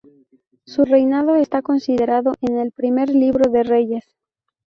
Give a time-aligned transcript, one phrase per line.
[0.65, 4.15] Su reinado está consignado en el Primer Libro de Reyes.